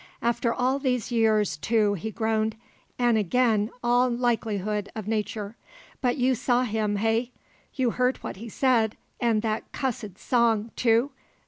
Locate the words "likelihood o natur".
4.09-5.55